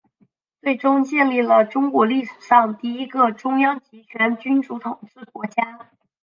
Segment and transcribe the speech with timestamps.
[0.63, 5.91] 最终建立了中国历史上第一个中央集权君主统治国家。